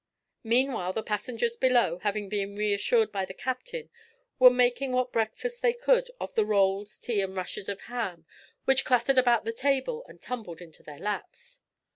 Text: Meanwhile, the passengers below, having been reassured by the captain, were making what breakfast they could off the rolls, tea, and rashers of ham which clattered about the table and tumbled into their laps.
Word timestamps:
Meanwhile, 0.43 0.93
the 0.93 1.03
passengers 1.03 1.55
below, 1.55 1.99
having 1.99 2.27
been 2.27 2.55
reassured 2.55 3.11
by 3.11 3.23
the 3.23 3.35
captain, 3.35 3.91
were 4.39 4.49
making 4.49 4.93
what 4.93 5.11
breakfast 5.11 5.61
they 5.61 5.73
could 5.73 6.09
off 6.19 6.33
the 6.33 6.43
rolls, 6.43 6.97
tea, 6.97 7.21
and 7.21 7.37
rashers 7.37 7.69
of 7.69 7.81
ham 7.81 8.25
which 8.65 8.83
clattered 8.83 9.19
about 9.19 9.45
the 9.45 9.53
table 9.53 10.03
and 10.07 10.19
tumbled 10.19 10.59
into 10.59 10.81
their 10.81 10.97
laps. 10.97 11.59